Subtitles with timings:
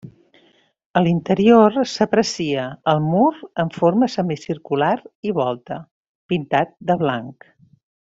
[0.99, 2.63] A l'interior s'aprecia
[2.93, 3.27] el mur
[3.65, 4.89] en forma semicircular
[5.31, 5.79] i volta,
[6.33, 7.47] pintat de blanc.